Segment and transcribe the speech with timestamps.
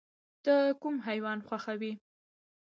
[0.43, 1.91] ته کوم حیوان خوښوې؟